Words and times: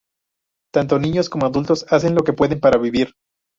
Tanto 0.73 0.97
niños 0.97 1.29
como 1.29 1.45
adultos 1.45 1.85
hacen 1.89 2.15
lo 2.15 2.23
que 2.23 2.33
pueden 2.33 2.59
para 2.59 2.79
vivir. 2.79 3.13